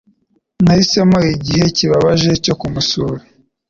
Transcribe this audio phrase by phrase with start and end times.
[0.63, 3.21] Nahisemo igihe kibabaje cyo kumusura.